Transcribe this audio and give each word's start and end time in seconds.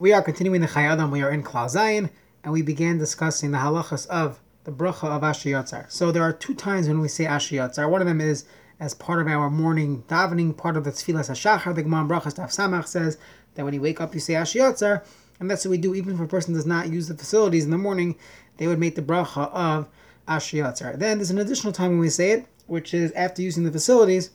We 0.00 0.12
are 0.12 0.22
continuing 0.22 0.60
the 0.60 0.68
Chayadam. 0.68 1.10
We 1.10 1.22
are 1.22 1.30
in 1.32 1.42
Klal 1.42 1.66
Zayin, 1.66 2.10
and 2.44 2.52
we 2.52 2.62
began 2.62 2.98
discussing 2.98 3.50
the 3.50 3.58
halachas 3.58 4.06
of 4.06 4.38
the 4.62 4.70
bracha 4.70 5.08
of 5.08 5.24
Asher 5.24 5.86
So 5.88 6.12
there 6.12 6.22
are 6.22 6.32
two 6.32 6.54
times 6.54 6.86
when 6.86 7.00
we 7.00 7.08
say 7.08 7.26
Asher 7.26 7.88
One 7.88 8.00
of 8.00 8.06
them 8.06 8.20
is 8.20 8.44
as 8.78 8.94
part 8.94 9.20
of 9.20 9.26
our 9.26 9.50
morning 9.50 10.04
davening, 10.06 10.56
part 10.56 10.76
of 10.76 10.84
the 10.84 10.92
Tfilas 10.92 11.28
HaShachar. 11.28 11.74
The 11.74 11.82
Gemara 11.82 12.04
Brachas 12.04 12.36
Daf 12.36 12.54
Samach 12.54 12.86
says 12.86 13.18
that 13.56 13.64
when 13.64 13.74
you 13.74 13.80
wake 13.80 14.00
up, 14.00 14.14
you 14.14 14.20
say 14.20 14.36
Asher 14.36 15.02
and 15.40 15.50
that's 15.50 15.64
what 15.64 15.72
we 15.72 15.78
do. 15.78 15.96
Even 15.96 16.14
if 16.14 16.20
a 16.20 16.28
person 16.28 16.54
does 16.54 16.64
not 16.64 16.88
use 16.88 17.08
the 17.08 17.16
facilities 17.16 17.64
in 17.64 17.72
the 17.72 17.76
morning, 17.76 18.14
they 18.58 18.68
would 18.68 18.78
make 18.78 18.94
the 18.94 19.02
bracha 19.02 19.50
of 19.52 19.88
Asher 20.28 20.72
Then 20.96 21.18
there's 21.18 21.30
an 21.30 21.38
additional 21.38 21.72
time 21.72 21.90
when 21.90 21.98
we 21.98 22.08
say 22.08 22.30
it, 22.30 22.46
which 22.68 22.94
is 22.94 23.10
after 23.12 23.42
using 23.42 23.64
the 23.64 23.72
facilities, 23.72 24.30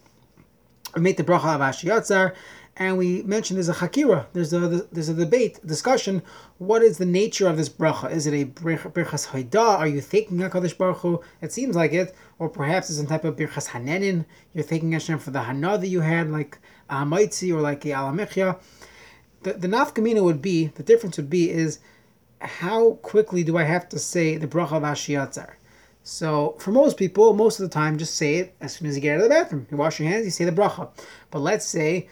we 0.94 1.02
make 1.02 1.16
the 1.16 1.24
bracha 1.24 1.56
of 1.56 1.62
Asher 1.62 2.34
and 2.76 2.98
we 2.98 3.22
mentioned 3.24 3.58
there's 3.58 3.70
a 3.70 3.74
hakira, 3.74 4.26
there's 4.34 4.52
a 4.52 4.88
there's 4.92 5.10
a 5.10 5.14
debate, 5.14 5.60
discussion. 5.66 6.24
What 6.58 6.82
is 6.82 6.98
the 6.98 7.06
nature 7.06 7.48
of 7.48 7.58
this 7.58 7.70
bracha? 7.70 8.12
Is 8.12 8.26
it 8.26 8.34
a 8.34 8.46
birchas 8.46 9.28
haida? 9.28 9.60
Are 9.62 9.88
you 9.88 10.02
thanking 10.02 10.38
Hakadosh 10.38 10.78
Baruch 10.78 10.98
Hu? 10.98 11.22
It 11.42 11.52
seems 11.52 11.76
like 11.76 11.94
it, 11.94 12.16
or 12.40 12.50
perhaps 12.50 12.90
it's 12.90 12.98
some 12.98 13.06
type 13.06 13.26
of 13.26 13.36
birchas 13.36 13.70
hanenin. 13.70 14.26
You're 14.54 14.64
thanking 14.64 14.92
Hashem 14.94 15.20
for 15.20 15.32
the 15.32 15.44
hana 15.44 15.78
that 15.78 15.88
you 15.88 16.02
had, 16.02 16.32
like 16.32 16.58
a 16.90 16.96
hamaitzi 16.96 17.54
or 17.54 17.62
like 17.62 17.86
a 17.86 17.90
alamechya. 17.90 18.60
The 19.44 19.54
the 19.54 19.68
nafkamina 19.68 20.24
would 20.24 20.42
be 20.42 20.68
the 20.68 20.84
difference 20.84 21.18
would 21.18 21.30
be 21.30 21.52
is 21.52 21.80
how 22.42 22.94
quickly 23.04 23.44
do 23.44 23.58
I 23.58 23.64
have 23.64 23.88
to 23.90 24.00
say 24.00 24.38
the 24.38 24.48
bracha 24.48 24.74
of 24.74 24.84
Ashiyatzar? 24.84 25.54
So 26.04 26.56
for 26.60 26.72
most 26.72 26.98
people, 26.98 27.34
most 27.34 27.60
of 27.60 27.70
the 27.70 27.74
time, 27.74 27.98
just 27.98 28.16
say 28.16 28.36
it 28.36 28.56
as 28.60 28.76
soon 28.76 28.88
as 28.90 28.96
you 28.96 29.02
get 29.02 29.16
out 29.16 29.24
of 29.24 29.24
the 29.24 29.30
bathroom. 29.30 29.68
You 29.72 29.78
wash 29.78 30.00
your 30.00 30.10
hands, 30.10 30.26
you 30.26 30.32
say 30.32 30.44
the 30.44 30.52
bracha. 30.52 30.90
But 31.32 31.40
let's 31.40 31.66
say 31.66 32.10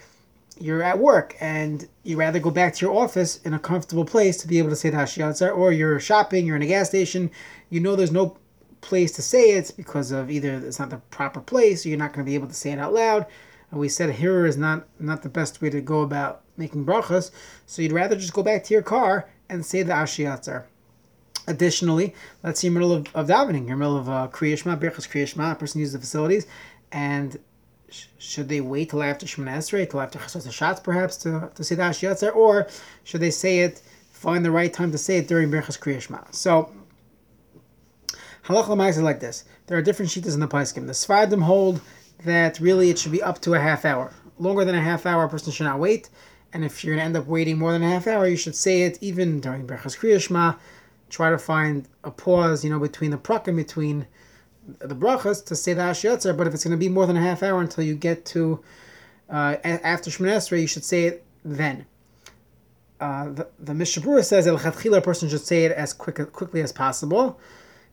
you're 0.62 0.84
at 0.84 1.00
work 1.00 1.36
and 1.40 1.88
you 2.04 2.18
rather 2.18 2.40
go 2.40 2.52
back 2.52 2.76
to 2.76 2.86
your 2.86 2.96
office 2.96 3.42
in 3.42 3.54
a 3.54 3.60
comfortable 3.60 4.06
place 4.06 4.38
to 4.38 4.48
be 4.48 4.60
able 4.60 4.70
to 4.70 4.76
say 4.76 4.90
the 4.90 4.98
Hashiyat 4.98 5.56
or 5.56 5.72
you're 5.72 6.00
shopping, 6.00 6.46
you're 6.46 6.56
in 6.56 6.62
a 6.62 6.68
gas 6.68 6.90
station, 6.90 7.32
you 7.70 7.80
know 7.80 7.96
there's 7.96 8.12
no 8.12 8.38
place 8.82 9.12
to 9.13 9.22
say 9.22 9.52
it 9.52 9.72
because 9.77 10.12
of 10.12 10.30
either 10.30 10.55
it's 10.55 10.80
not 10.80 10.90
the 10.90 10.98
proper 11.10 11.40
place 11.40 11.85
or 11.85 11.90
you're 11.90 11.98
not 11.98 12.13
going 12.13 12.26
to 12.26 12.30
be 12.30 12.35
able 12.35 12.48
to 12.48 12.54
say 12.54 12.72
it 12.72 12.80
out 12.80 12.94
loud. 12.94 13.26
And 13.70 13.80
we 13.80 13.90
said 13.90 14.10
a 14.10 14.13
here 14.13 14.46
is 14.46 14.58
not 14.58 14.88
not 15.00 15.24
the 15.24 15.30
best 15.30 15.62
way 15.62 15.70
to 15.70 15.82
go 15.82 16.02
about 16.02 16.41
making 16.58 16.85
brachas, 16.85 17.32
so 17.66 17.82
you'd 17.82 17.94
rather 17.94 18.16
just 18.16 18.34
go 18.34 18.44
back 18.44 18.63
to 18.66 18.74
your 18.74 18.84
car 18.84 19.30
and 19.50 19.66
say 19.66 19.84
the 19.84 19.94
Ashiyat 19.94 20.66
Additionally, 21.48 22.13
let's 22.44 22.63
in 22.63 22.74
the 22.74 22.80
middle 22.80 22.94
of, 22.94 23.07
of 23.16 23.28
davening, 23.28 23.62
in 23.62 23.66
the 23.68 23.76
middle 23.76 23.98
of 23.98 24.07
uh, 24.07 24.28
Kriyashma, 24.32 24.80
Birchas 24.80 25.10
Kriyashma, 25.10 25.54
a 25.54 25.55
person 25.55 25.80
uses 25.80 25.94
the 25.94 26.00
facilities, 26.00 26.46
and 26.91 27.40
should 28.18 28.50
they 28.50 28.62
wait 28.62 28.90
till 28.90 29.04
after 29.04 29.26
Shemoneh 29.26 29.58
Esrei, 29.58 29.90
till 29.90 30.02
after 30.02 30.20
Chasas 30.20 30.48
Hashatz 30.48 30.84
perhaps 30.84 31.18
to, 31.18 31.52
to 31.56 31.64
say 31.64 31.76
the 31.76 31.84
Ashiyatzer, 31.84 32.36
or 32.36 32.68
should 33.04 33.22
they 33.22 33.32
say 33.32 33.60
it, 33.60 33.82
find 34.12 34.46
the 34.46 34.52
right 34.52 34.72
time 34.72 34.92
to 34.92 34.98
say 34.98 35.18
it 35.18 35.28
during 35.28 35.50
Berachas 35.50 35.80
Kriya 35.80 36.34
So, 36.34 36.72
Halach 38.46 38.66
Lamais 38.66 38.90
is 38.90 39.02
like 39.02 39.20
this. 39.20 39.44
There 39.68 39.78
are 39.78 39.82
different 39.82 40.12
shitas 40.12 40.34
in 40.34 40.40
the 40.40 40.48
Paiskim. 40.48 40.88
The 40.88 40.94
Sfardim 40.94 41.42
hold 41.42 41.82
that 42.26 42.60
really 42.60 42.90
it 42.90 43.00
should 43.00 43.12
be 43.12 43.22
up 43.22 43.42
to 43.42 43.54
a 43.54 43.60
half 43.60 43.86
hour. 43.86 44.14
Longer 44.38 44.66
than 44.66 44.76
a 44.76 44.82
half 44.82 45.06
hour, 45.06 45.24
a 45.24 45.30
person 45.30 45.52
should 45.52 45.66
not 45.66 45.80
wait. 45.80 46.10
And 46.54 46.66
if 46.66 46.84
you're 46.84 46.96
going 46.96 47.02
to 47.02 47.06
end 47.06 47.18
up 47.18 47.28
waiting 47.28 47.58
more 47.58 47.72
than 47.72 47.84
a 47.84 47.90
half 47.90 48.08
hour, 48.08 48.28
you 48.28 48.36
should 48.36 48.56
say 48.56 48.84
it 48.84 48.98
even 49.02 49.40
during 49.40 49.66
Berachas 49.66 49.98
Kriya 49.98 50.58
Try 51.10 51.30
to 51.30 51.38
find 51.38 51.88
a 52.04 52.12
pause, 52.12 52.64
you 52.64 52.70
know, 52.70 52.80
between 52.80 53.12
the 53.12 53.18
prakim, 53.18 53.58
between 53.58 54.08
the 54.80 54.96
brachas 54.96 55.46
to 55.46 55.55
say 55.55 55.74
the 55.74 55.82
Ashiyatzer, 55.82 56.36
but 56.38 56.48
if 56.48 56.54
it's 56.54 56.64
going 56.64 56.72
to 56.72 56.77
be 56.77 56.90
more 56.90 57.05
than 57.05 57.18
a 57.18 57.22
half 57.22 57.44
hour 57.44 57.62
until 57.62 57.84
you 57.84 57.96
get 57.96 58.26
to 58.27 58.62
uh, 59.30 59.55
after 59.63 60.10
Shemoneh 60.10 60.38
Esrei, 60.38 60.62
you 60.62 60.68
should 60.68 60.84
say 60.84 61.05
it 61.05 61.24
then. 61.44 61.86
Uh, 63.00 63.30
the 63.30 63.48
the 63.60 63.74
Mishnah 63.74 64.03
Berurah 64.03 64.24
says 64.24 64.46
El 64.46 64.58
a 64.58 65.02
person 65.02 65.28
should 65.30 65.41
say 65.41 65.66
it 65.66 65.72
as 65.72 65.94
quick 65.94 66.19
quickly 66.31 66.62
as 66.62 66.72
possible. 66.72 67.40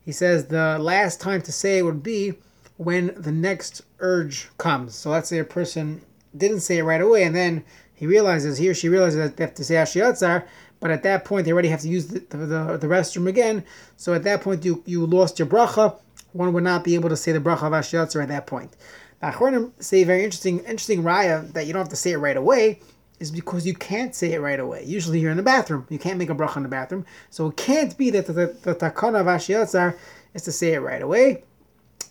He 0.05 0.13
says 0.13 0.47
the 0.47 0.79
last 0.79 1.21
time 1.21 1.41
to 1.43 1.53
say 1.53 1.79
it 1.79 1.83
would 1.83 2.03
be 2.03 2.35
when 2.77 3.15
the 3.17 3.33
next 3.33 3.83
urge 4.01 4.49
comes. 4.59 4.95
So 4.95 5.11
let's 5.11 5.29
say 5.29 5.39
a 5.39 5.45
person 5.45 6.03
didn't 6.37 6.61
say 6.61 6.79
it 6.79 6.85
right 6.85 7.01
away, 7.01 7.23
and 7.23 7.35
then 7.35 7.65
he 7.95 8.07
realizes 8.07 8.59
he 8.59 8.69
or 8.69 8.75
she 8.75 8.89
realizes 8.89 9.19
that 9.19 9.37
they 9.37 9.45
have 9.45 9.55
to 9.55 9.65
say 9.65 9.75
Ashiyatzar, 9.75 10.45
but 10.81 10.91
at 10.91 11.03
that 11.05 11.25
point 11.25 11.45
they 11.45 11.53
already 11.53 11.69
have 11.69 11.81
to 11.81 11.89
use 11.89 12.09
the, 12.09 12.21
the, 12.21 12.79
the 12.81 12.87
restroom 12.87 13.29
again. 13.29 13.65
So 13.97 14.13
at 14.15 14.25
that 14.25 14.43
point 14.43 14.65
you 14.65 14.83
you 14.87 15.07
lost 15.07 15.39
your 15.39 15.49
bracha 15.49 15.97
one 16.33 16.53
would 16.53 16.65
not 16.65 16.85
be 16.85 16.95
able 16.95 17.09
to 17.09 17.17
say 17.17 17.33
the 17.33 17.41
bracha 17.41 17.65
of 17.65 17.73
Ashiyatzer 17.73 18.23
at 18.23 18.29
that 18.29 18.47
point. 18.47 18.77
The 19.21 19.29
Achronim 19.29 19.73
say 19.83 20.05
very 20.05 20.25
interesting, 20.25 20.61
interesting 20.61 21.03
raya 21.03 21.53
that 21.53 21.67
you 21.67 21.73
don't 21.73 21.81
have 21.81 21.89
to 21.89 21.97
say 21.97 22.13
it 22.13 22.19
right 22.19 22.37
away 22.37 22.81
is 23.19 23.31
because 23.31 23.67
you 23.67 23.75
can't 23.75 24.15
say 24.15 24.33
it 24.33 24.41
right 24.41 24.61
away. 24.61 24.85
Usually 24.85 25.19
you're 25.19 25.33
in 25.33 25.37
the 25.37 25.43
bathroom. 25.43 25.87
You 25.89 25.99
can't 25.99 26.19
make 26.19 26.31
a 26.31 26.35
bracha 26.35 26.59
in 26.59 26.63
the 26.63 26.69
bathroom. 26.69 27.05
So 27.31 27.49
it 27.49 27.57
can't 27.57 27.97
be 27.99 28.11
that 28.11 28.27
the, 28.27 28.33
the, 28.33 28.47
the 28.63 28.75
takana 28.75 29.21
of 29.21 29.27
Ashiyatzer 29.27 29.97
is 30.35 30.43
to 30.43 30.53
say 30.53 30.75
it 30.75 30.81
right 30.81 31.03
away. 31.03 31.45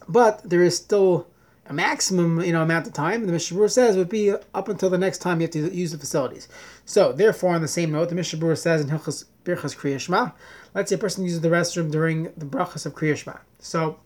But 0.10 0.42
there 0.50 0.64
is 0.64 0.76
still 0.76 1.28
a 1.70 1.74
maximum 1.74 2.42
you 2.42 2.54
know 2.54 2.62
amount 2.62 2.88
of 2.88 2.94
time. 2.94 3.26
The 3.26 3.32
Mishnah 3.32 3.58
Berurah 3.58 3.72
says 3.72 3.98
would 3.98 4.10
be 4.10 4.32
up 4.32 4.70
until 4.70 4.90
the 4.90 4.98
next 4.98 5.20
time 5.20 5.40
you 5.40 5.46
have 5.46 5.52
to 5.52 5.74
use 5.74 5.92
the 5.92 5.98
facilities. 5.98 6.48
So 6.86 7.12
therefore, 7.12 7.56
on 7.56 7.62
the 7.62 7.68
same 7.68 7.92
note, 7.92 8.10
the 8.10 8.16
Mishnah 8.16 8.40
Berurah 8.40 8.58
says 8.58 8.82
in 8.82 8.90
Hilchas 8.90 9.26
Birchas 9.44 9.76
Kriyashma, 9.76 10.34
let's 10.74 10.90
say 10.90 10.96
a 10.96 11.00
person 11.00 11.24
uses 11.24 11.42
the 11.42 11.50
restroom 11.50 11.92
during 11.92 12.24
the 12.38 12.46
brachas 12.46 12.86
of 12.86 12.96
Kriyashma. 12.96 13.40
So 13.60 14.00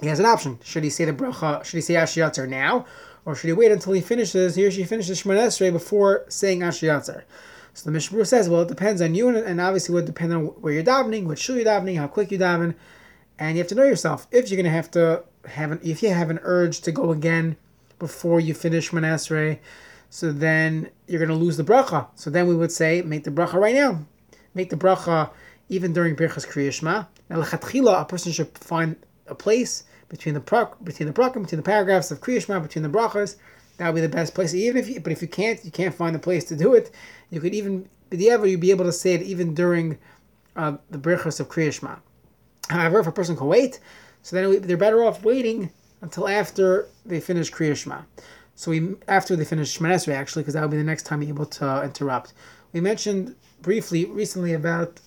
he 0.00 0.08
has 0.08 0.20
an 0.20 0.26
option. 0.26 0.58
Should 0.62 0.84
he 0.84 0.90
say 0.90 1.04
the 1.04 1.12
bracha? 1.12 1.64
Should 1.64 1.76
he 1.76 1.80
say 1.80 1.94
Ashiyatzer 1.94 2.48
now, 2.48 2.86
or 3.24 3.34
should 3.34 3.48
he 3.48 3.52
wait 3.52 3.72
until 3.72 3.92
he 3.92 4.00
finishes? 4.00 4.54
He 4.54 4.66
or 4.66 4.70
she 4.70 4.84
finishes 4.84 5.22
Shemoneh 5.22 5.46
Esrei 5.46 5.72
before 5.72 6.24
saying 6.28 6.60
Ashiyatzer. 6.60 7.22
So 7.74 7.84
the 7.84 7.90
Mishnah 7.90 8.24
says, 8.24 8.48
well, 8.48 8.62
it 8.62 8.68
depends 8.68 9.02
on 9.02 9.14
you, 9.14 9.28
and, 9.28 9.36
and 9.36 9.60
obviously 9.60 9.94
would 9.94 10.06
depend 10.06 10.32
on 10.32 10.46
where 10.46 10.72
you're 10.72 10.82
davening, 10.82 11.24
what 11.24 11.38
shul 11.38 11.56
you're 11.56 11.64
davening, 11.64 11.98
how 11.98 12.06
quick 12.06 12.30
you 12.30 12.38
daven, 12.38 12.74
and 13.38 13.56
you 13.56 13.62
have 13.62 13.68
to 13.68 13.74
know 13.74 13.84
yourself. 13.84 14.26
If 14.30 14.50
you're 14.50 14.56
going 14.56 14.64
to 14.64 14.70
have 14.70 14.90
to 14.92 15.24
have 15.46 15.72
an, 15.72 15.80
if 15.82 16.02
you 16.02 16.10
have 16.10 16.30
an 16.30 16.40
urge 16.42 16.80
to 16.80 16.92
go 16.92 17.10
again 17.10 17.56
before 17.98 18.40
you 18.40 18.54
finish 18.54 18.90
Esrei, 18.90 19.58
so 20.08 20.32
then 20.32 20.90
you're 21.06 21.18
going 21.18 21.28
to 21.28 21.44
lose 21.44 21.56
the 21.56 21.64
bracha. 21.64 22.06
So 22.14 22.30
then 22.30 22.46
we 22.46 22.56
would 22.56 22.72
say, 22.72 23.02
make 23.02 23.24
the 23.24 23.30
bracha 23.30 23.54
right 23.54 23.74
now. 23.74 24.06
Make 24.54 24.70
the 24.70 24.76
bracha 24.76 25.30
even 25.68 25.92
during 25.92 26.16
Birchas 26.16 26.46
Kriyashma. 26.46 27.06
Now, 27.28 27.42
lechatchila, 27.42 28.02
a 28.02 28.04
person 28.04 28.32
should 28.32 28.56
find 28.56 28.96
a 29.26 29.34
place 29.34 29.84
between 30.08 30.34
the 30.34 30.40
between 30.84 31.08
the 31.08 31.12
prakim, 31.12 31.42
between 31.42 31.58
the 31.58 31.62
paragraphs 31.62 32.10
of 32.10 32.20
Kriyashma, 32.20 32.62
between 32.62 32.82
the 32.82 32.88
brachas. 32.88 33.36
That 33.78 33.88
would 33.88 33.96
be 33.96 34.06
the 34.06 34.08
best 34.08 34.34
place. 34.34 34.54
Even 34.54 34.76
if, 34.76 34.88
you, 34.88 35.00
but 35.00 35.12
if 35.12 35.20
you 35.20 35.28
can't, 35.28 35.62
you 35.64 35.70
can't 35.70 35.94
find 35.94 36.16
a 36.16 36.18
place 36.18 36.44
to 36.44 36.56
do 36.56 36.74
it. 36.74 36.90
You 37.30 37.40
could 37.40 37.54
even, 37.54 37.88
ever 38.12 38.46
you'd 38.46 38.60
be 38.60 38.70
able 38.70 38.86
to 38.86 38.92
say 38.92 39.14
it 39.14 39.22
even 39.22 39.54
during 39.54 39.98
uh, 40.54 40.76
the 40.90 40.98
brachas 40.98 41.40
of 41.40 41.48
Kriyashma. 41.48 41.98
However, 42.68 43.00
if 43.00 43.06
a 43.06 43.12
person 43.12 43.36
can 43.36 43.46
wait, 43.46 43.80
so 44.22 44.36
then 44.36 44.62
they're 44.62 44.76
better 44.76 45.04
off 45.04 45.22
waiting 45.24 45.70
until 46.00 46.28
after 46.28 46.88
they 47.04 47.20
finish 47.20 47.52
Kriyashma. 47.52 48.04
So 48.54 48.70
we 48.70 48.94
after 49.06 49.36
they 49.36 49.44
finish 49.44 49.78
Shemon 49.78 50.08
actually, 50.14 50.42
because 50.42 50.54
that 50.54 50.62
would 50.62 50.70
be 50.70 50.78
the 50.78 50.84
next 50.84 51.04
time 51.04 51.20
you're 51.20 51.28
able 51.28 51.46
to 51.46 51.82
interrupt. 51.84 52.32
We 52.72 52.80
mentioned 52.80 53.36
briefly 53.60 54.06
recently 54.06 54.54
about 54.54 55.00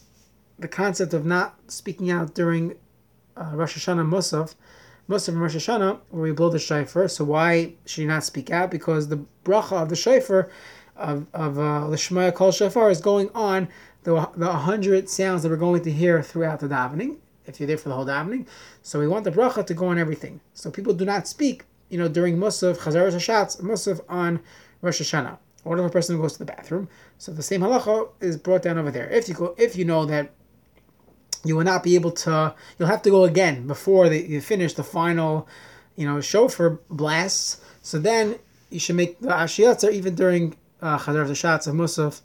the 0.60 0.68
concept 0.68 1.14
of 1.14 1.26
not 1.26 1.58
speaking 1.68 2.12
out 2.12 2.36
during 2.36 2.76
uh, 3.38 3.52
Rosh 3.54 3.78
Hashanah 3.78 4.08
Musaf, 4.08 4.56
Musaf 5.10 5.30
and 5.30 5.42
Rosh 5.42 5.56
Hashanah, 5.56 6.00
where 6.10 6.24
we 6.24 6.32
blow 6.32 6.50
the 6.50 6.60
shofar. 6.60 7.08
So 7.08 7.24
why 7.24 7.74
should 7.86 8.02
you 8.02 8.08
not 8.08 8.24
speak 8.24 8.52
out? 8.52 8.70
Because 8.70 9.08
the 9.08 9.26
bracha 9.44 9.82
of 9.82 9.90
the 9.90 9.96
shofar 9.96 10.50
of 10.96 11.26
of 11.34 11.58
uh, 11.58 11.88
Lishmaya 11.88 12.34
Kol 12.34 12.52
Shofar 12.52 12.92
is 12.92 13.02
going 13.02 13.30
on 13.34 13.70
the 14.04 14.30
the 14.36 14.52
hundred 14.52 15.10
sounds 15.10 15.44
that 15.44 15.50
we're 15.50 15.56
going 15.56 15.84
to 15.84 15.92
hear 15.92 16.22
throughout 16.22 16.60
the 16.60 16.68
davening. 16.68 17.18
If 17.46 17.60
you're 17.60 17.68
there 17.68 17.78
for 17.78 17.90
the 17.90 17.96
whole 17.96 18.06
davening, 18.06 18.46
so 18.84 19.00
we 19.00 19.08
want 19.08 19.24
the 19.24 19.32
bracha 19.32 19.66
to 19.66 19.74
go 19.74 19.88
on 19.88 19.98
everything. 19.98 20.40
So 20.54 20.70
people 20.70 20.94
do 20.94 21.06
not 21.06 21.28
speak, 21.28 21.66
you 21.90 21.98
know, 21.98 22.08
during 22.08 22.38
Musaf, 22.38 22.78
Chazar 22.78 23.12
Hashatz, 23.12 23.62
Musaf 23.62 24.02
on 24.08 24.42
Rosh 24.82 25.02
Hashanah. 25.02 25.40
Or 25.66 25.78
if 25.78 25.86
a 25.86 25.90
person 25.90 26.20
goes 26.20 26.34
to 26.34 26.40
the 26.40 26.46
bathroom, 26.46 26.88
so 27.18 27.32
the 27.32 27.44
same 27.44 27.62
halacha 27.62 28.10
is 28.22 28.38
brought 28.38 28.62
down 28.62 28.78
over 28.78 28.92
there. 28.92 29.10
If 29.10 29.28
you 29.28 29.34
go, 29.34 29.56
if 29.58 29.76
you 29.76 29.84
know 29.84 30.06
that 30.06 30.32
you 31.44 31.56
will 31.56 31.64
not 31.64 31.84
be 31.84 31.96
able 31.96 32.12
to. 32.12 32.54
You'll 32.78 32.90
have 32.90 33.02
to 33.04 33.10
go 33.10 33.24
again 33.24 33.68
before 33.68 34.08
you 34.08 34.42
finish 34.42 34.74
the 34.74 34.84
final, 34.84 35.48
you 35.96 36.06
know, 36.06 36.22
shofar 36.22 36.80
blasts. 36.90 37.62
So 37.82 38.00
then 38.00 38.38
you 38.70 38.80
should 38.80 38.96
make 38.96 39.20
the 39.20 39.30
ashiyatzer 39.30 39.92
even 39.92 40.16
during 40.16 40.56
uh, 40.82 40.98
chazar 40.98 41.28
the 41.28 41.36
shots 41.36 41.68
of 41.68 41.76
musaf 41.76 42.22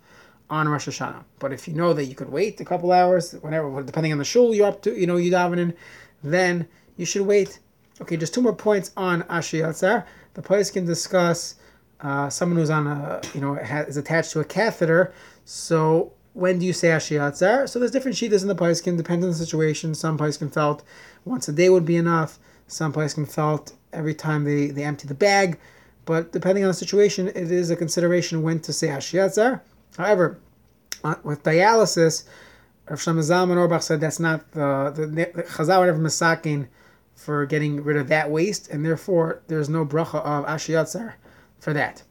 on 0.51 0.69
Rosh 0.69 0.89
Hashanah. 0.89 1.25
But 1.39 1.53
if 1.53 1.67
you 1.67 1.75
know 1.75 1.93
that 1.95 2.05
you 2.05 2.15
could 2.15 2.31
wait 2.31 2.61
a 2.61 2.65
couple 2.65 2.93
hours, 2.93 3.33
whenever, 3.41 3.83
depending 3.83 4.13
on 4.13 4.19
the 4.19 4.25
shul 4.25 4.55
you're 4.55 4.67
up 4.67 4.83
to, 4.83 4.99
you 4.99 5.07
know, 5.07 5.17
you 5.17 5.31
davening, 5.31 5.75
then 6.23 6.67
you 6.97 7.07
should 7.07 7.27
wait. 7.27 7.59
Okay, 8.01 8.17
just 8.17 8.35
two 8.35 8.43
more 8.43 8.55
points 8.55 8.91
on 8.97 9.23
ashiyatzer. 9.23 10.05
The 10.35 10.43
place 10.43 10.71
can 10.71 10.85
discuss 10.85 11.55
uh, 12.01 12.29
someone 12.29 12.59
who's 12.59 12.71
on 12.71 12.87
a, 12.87 13.21
you 13.35 13.41
know, 13.41 13.55
is 13.55 13.97
attached 13.97 14.33
to 14.33 14.41
a 14.41 14.45
catheter. 14.45 15.13
So 15.45 16.13
when 16.35 16.59
do 16.59 16.67
you 16.67 16.73
say 16.73 16.89
Ashiyatzar? 16.89 17.69
So 17.69 17.79
there's 17.79 17.91
different 17.91 18.17
shitas 18.17 18.43
in 18.43 18.49
the 18.49 18.55
Paiskin, 18.55 18.97
depending 18.97 19.25
on 19.25 19.31
the 19.31 19.37
situation. 19.37 19.95
Some 19.95 20.19
Paiskin 20.19 20.53
felt 20.53 20.83
once 21.25 21.49
a 21.49 21.53
day 21.53 21.71
would 21.71 21.87
be 21.87 21.97
enough. 21.97 22.39
Some 22.67 22.93
Paiskin 22.93 23.27
felt 23.27 23.73
every 23.93 24.15
time 24.15 24.45
they, 24.45 24.67
they 24.67 24.83
empty 24.83 25.09
the 25.09 25.15
bag. 25.15 25.59
But 26.05 26.33
depending 26.33 26.65
on 26.65 26.69
the 26.69 26.75
situation, 26.75 27.29
it 27.29 27.51
is 27.51 27.71
a 27.71 27.77
consideration 27.77 28.43
when 28.43 28.61
to 28.61 28.73
say 28.73 28.89
Ashiyatzar. 28.89 29.61
However, 29.97 30.39
uh, 31.05 31.15
with 31.23 31.43
dialysis, 31.45 32.25
Rav 32.89 32.99
Shlomo 32.99 33.21
Zalman 33.21 33.57
Auerbach 33.57 33.83
said 33.83 34.01
that's 34.01 34.21
not 34.21 34.51
the 34.53 34.93
the, 34.95 35.07
the 35.07 35.43
Chazal 35.45 35.81
were 35.81 35.87
never 35.87 36.69
for 37.15 37.47
getting 37.47 37.83
rid 37.83 37.97
of 37.97 38.09
that 38.09 38.31
waste, 38.31 38.69
and 38.69 38.85
therefore 38.85 39.41
there's 39.47 39.69
no 39.69 39.87
bracha 39.87 40.17
of 40.17 40.45
ashiyatzar 40.47 41.15
for 41.59 41.73
that. 41.73 42.03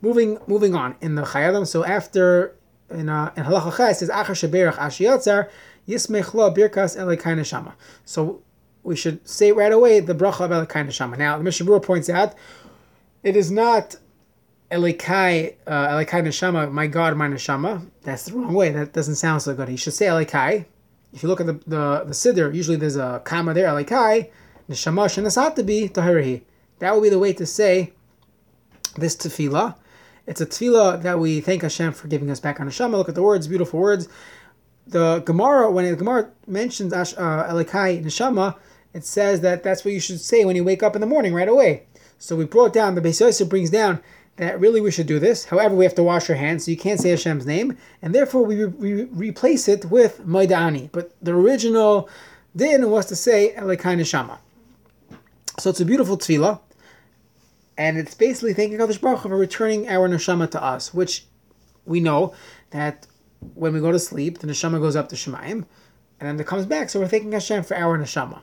Moving 0.00 0.38
moving 0.46 0.74
on 0.74 0.96
in 1.00 1.14
the 1.14 1.22
Chayei 1.22 1.48
Adam, 1.48 1.64
so 1.64 1.84
after 1.84 2.56
in 2.92 3.08
uh, 3.08 3.32
in 3.36 3.44
Halacha 3.44 3.94
says 3.94 4.08
Achar 4.08 4.48
Sheberach 4.48 4.74
Ashiyatzar 4.74 5.50
Yismech 5.88 6.34
Lo 6.34 6.52
Birkas 6.52 6.96
Elikai 6.96 7.36
Neshama. 7.36 7.72
So 8.04 8.42
we 8.82 8.96
should 8.96 9.26
say 9.28 9.52
right 9.52 9.72
away 9.72 10.00
the 10.00 10.14
bracha 10.14 10.44
of 10.44 10.50
Elikai 10.50 10.86
Neshama. 10.86 11.16
Now 11.18 11.38
the 11.38 11.44
Mishnah 11.44 11.80
points 11.80 12.08
out 12.08 12.34
it 13.22 13.36
is 13.36 13.50
not 13.50 13.96
Elikai, 14.70 15.54
uh, 15.66 15.88
Elikai 15.88 16.26
Neshama, 16.26 16.72
my 16.72 16.86
God, 16.86 17.16
my 17.16 17.28
Neshama. 17.28 17.86
That's 18.02 18.24
the 18.24 18.34
wrong 18.34 18.54
way. 18.54 18.70
That 18.70 18.92
doesn't 18.92 19.16
sound 19.16 19.42
so 19.42 19.54
good. 19.54 19.68
He 19.68 19.76
should 19.76 19.92
say 19.92 20.06
Elikai. 20.06 20.64
If 21.12 21.22
you 21.22 21.28
look 21.28 21.40
at 21.40 21.46
the, 21.46 21.52
the, 21.66 22.04
the 22.06 22.12
Siddur, 22.12 22.54
usually 22.54 22.78
there's 22.78 22.96
a 22.96 23.20
comma 23.24 23.52
there, 23.52 23.68
Elikai, 23.68 24.30
Neshama 24.70 25.06
Shenasatabi 25.06 25.92
Tahirihi. 25.92 26.42
That 26.78 26.94
would 26.94 27.02
be 27.02 27.10
the 27.10 27.18
way 27.18 27.34
to 27.34 27.44
say 27.44 27.92
this 28.96 29.14
tefillah. 29.14 29.76
It's 30.26 30.40
a 30.40 30.46
tefillah 30.46 31.02
that 31.02 31.18
we 31.18 31.40
thank 31.40 31.62
Hashem 31.62 31.92
for 31.92 32.08
giving 32.08 32.30
us 32.30 32.40
back 32.40 32.60
on 32.60 32.68
Neshama. 32.68 32.92
Look 32.92 33.08
at 33.08 33.14
the 33.14 33.22
words, 33.22 33.48
beautiful 33.48 33.80
words. 33.80 34.08
The 34.86 35.20
Gemara, 35.20 35.70
when 35.70 35.84
the 35.84 35.96
Gemara 35.96 36.30
mentions 36.46 36.92
uh, 36.92 37.04
Elikai 37.50 38.04
Neshama, 38.04 38.56
it 38.94 39.04
says 39.04 39.40
that 39.40 39.62
that's 39.62 39.84
what 39.84 39.94
you 39.94 40.00
should 40.00 40.20
say 40.20 40.44
when 40.44 40.54
you 40.54 40.64
wake 40.64 40.82
up 40.82 40.94
in 40.94 41.00
the 41.00 41.06
morning 41.06 41.34
right 41.34 41.48
away. 41.48 41.84
So 42.18 42.36
we 42.36 42.44
brought 42.44 42.72
down, 42.72 42.94
the 42.94 43.00
Beis 43.00 43.20
Yosef 43.20 43.48
brings 43.48 43.70
down 43.70 44.00
that 44.36 44.60
really 44.60 44.80
we 44.80 44.90
should 44.90 45.06
do 45.06 45.18
this. 45.18 45.46
However, 45.46 45.74
we 45.74 45.84
have 45.84 45.94
to 45.96 46.02
wash 46.02 46.30
our 46.30 46.36
hands, 46.36 46.64
so 46.64 46.70
you 46.70 46.76
can't 46.76 47.00
say 47.00 47.10
Hashem's 47.10 47.46
name, 47.46 47.76
and 48.00 48.14
therefore 48.14 48.44
we, 48.44 48.64
re- 48.64 49.04
replace 49.04 49.68
it 49.68 49.86
with 49.86 50.20
Maidani. 50.26 50.90
But 50.92 51.14
the 51.20 51.32
original 51.32 52.08
din 52.54 52.90
was 52.90 53.06
to 53.06 53.16
say 53.16 53.54
Elikai 53.56 53.96
Neshama. 53.98 54.38
So 55.58 55.70
it's 55.70 55.80
a 55.80 55.84
beautiful 55.84 56.16
tefillah, 56.16 56.60
and 57.76 57.98
it's 57.98 58.14
basically 58.14 58.54
thanking 58.54 58.78
Kadosh 58.78 59.00
Baruch 59.00 59.22
for 59.22 59.28
returning 59.28 59.88
our 59.88 60.08
neshama 60.08 60.50
to 60.50 60.62
us, 60.62 60.92
which 60.92 61.26
we 61.84 62.00
know 62.00 62.34
that 62.70 63.06
when 63.54 63.72
we 63.72 63.80
go 63.80 63.92
to 63.92 63.98
sleep, 63.98 64.38
the 64.38 64.46
neshama 64.46 64.80
goes 64.80 64.96
up 64.96 65.08
to 65.08 65.16
Shemayim, 65.16 65.64
and 66.20 66.28
then 66.28 66.38
it 66.38 66.46
comes 66.46 66.66
back. 66.66 66.90
So 66.90 67.00
we're 67.00 67.08
thanking 67.08 67.32
Hashem 67.32 67.64
for 67.64 67.76
our 67.76 67.98
neshama. 67.98 68.42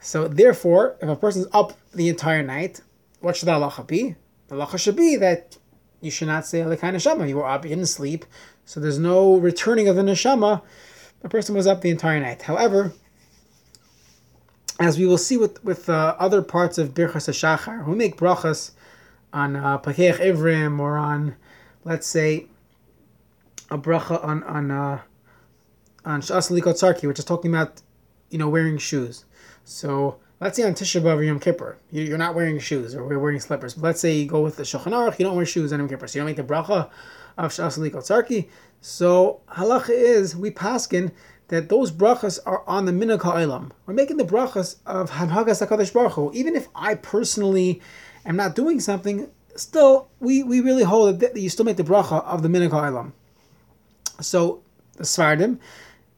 So 0.00 0.28
therefore, 0.28 0.96
if 1.00 1.08
a 1.08 1.16
person's 1.16 1.46
up 1.52 1.72
the 1.92 2.08
entire 2.08 2.42
night, 2.42 2.80
what 3.20 3.36
should 3.36 3.46
the 3.46 3.52
halacha 3.52 3.86
be? 3.86 4.16
The 4.48 4.56
halacha 4.56 4.78
should 4.78 4.96
be 4.96 5.16
that 5.16 5.56
you 6.00 6.10
should 6.10 6.28
not 6.28 6.46
say 6.46 6.60
Elikai 6.60 6.92
neshama. 6.92 7.28
You 7.28 7.36
were 7.36 7.48
up, 7.48 7.64
you 7.64 7.70
didn't 7.70 7.86
sleep, 7.86 8.26
so 8.64 8.80
there's 8.80 8.98
no 8.98 9.36
returning 9.36 9.88
of 9.88 9.96
the 9.96 10.02
neshama. 10.02 10.62
The 11.20 11.28
person 11.28 11.54
was 11.54 11.66
up 11.66 11.80
the 11.80 11.90
entire 11.90 12.20
night. 12.20 12.42
However, 12.42 12.92
as 14.80 14.98
we 14.98 15.06
will 15.06 15.18
see 15.18 15.36
with 15.36 15.62
with 15.64 15.88
uh, 15.88 16.16
other 16.18 16.42
parts 16.42 16.78
of 16.78 16.94
Birchas 16.94 17.28
Hashachar, 17.28 17.86
we 17.86 17.94
make 17.94 18.16
brachas 18.16 18.72
on 19.32 19.56
uh, 19.56 19.78
Ivrim 19.78 20.78
or 20.78 20.96
on, 20.96 21.36
let's 21.84 22.06
say, 22.06 22.46
a 23.70 23.78
bracha 23.78 24.24
on 24.24 24.42
on 24.44 24.70
uh, 24.70 25.00
on 26.04 26.20
Shas 26.20 26.50
Likot 26.50 26.74
Sarki, 26.74 27.06
which 27.08 27.18
is 27.18 27.24
talking 27.24 27.52
about, 27.52 27.82
you 28.30 28.38
know, 28.38 28.48
wearing 28.48 28.78
shoes. 28.78 29.24
So 29.64 30.18
let's 30.40 30.56
say 30.56 30.64
on 30.64 30.74
Tisha 30.74 31.00
B'av 31.00 31.16
or 31.16 31.22
Yom 31.22 31.40
Kippur, 31.40 31.78
you're 31.90 32.18
not 32.18 32.34
wearing 32.34 32.58
shoes 32.58 32.94
or 32.94 33.04
we're 33.04 33.18
wearing 33.18 33.40
slippers. 33.40 33.74
But 33.74 33.82
let's 33.82 34.00
say 34.00 34.18
you 34.18 34.26
go 34.26 34.40
with 34.40 34.56
the 34.56 34.64
Shulchan 34.64 34.92
Aruch, 34.92 35.18
you 35.18 35.24
don't 35.24 35.36
wear 35.36 35.46
shoes 35.46 35.72
on 35.72 35.78
Yom 35.80 35.88
Kippur, 35.88 36.06
so 36.06 36.18
you 36.18 36.20
don't 36.20 36.26
make 36.26 36.36
the 36.36 36.42
bracha 36.42 36.90
of 37.38 37.50
Shas 37.52 37.78
Sarki. 37.78 38.48
So 38.80 39.40
halacha 39.48 39.90
is 39.90 40.36
we 40.36 40.50
paskin 40.50 41.10
that 41.48 41.68
those 41.68 41.92
brachas 41.92 42.38
are 42.46 42.62
on 42.66 42.86
the 42.86 42.92
minhag 42.92 43.22
ha'olam. 43.22 43.70
We're 43.86 43.94
making 43.94 44.16
the 44.16 44.24
brachas 44.24 44.76
of 44.86 45.10
Hanhagas 45.10 45.66
Hakadosh 45.66 45.92
Baruch 45.92 46.12
Hu. 46.12 46.32
Even 46.32 46.56
if 46.56 46.68
I 46.74 46.94
personally 46.94 47.80
am 48.24 48.36
not 48.36 48.54
doing 48.54 48.80
something, 48.80 49.28
still 49.56 50.08
we, 50.20 50.42
we 50.42 50.60
really 50.60 50.84
hold 50.84 51.20
that 51.20 51.36
you 51.36 51.50
still 51.50 51.64
make 51.64 51.76
the 51.76 51.84
bracha 51.84 52.24
of 52.24 52.42
the 52.42 52.48
minhag 52.48 52.70
ha'olam. 52.70 53.12
So 54.20 54.62
the 54.96 55.04
Sfardim 55.04 55.58